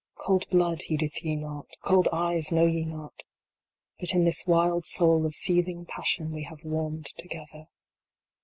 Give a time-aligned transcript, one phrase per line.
[0.15, 3.21] Cold blood heedeth ye not Cold eyes know ye not
[3.99, 7.67] But in this wild soul of seething passion we have warmed together.